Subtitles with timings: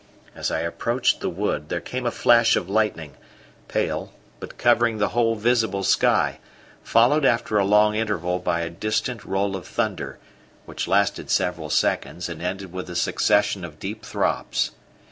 [0.33, 3.13] As I approached the wood, there came a flash of lightning,
[3.67, 6.39] pale, but covering the whole visible sky,
[6.81, 10.17] followed after a long interval by a distant roll of thunder,
[10.65, 14.71] which lasted several seconds and ended with a succession of deep throbs.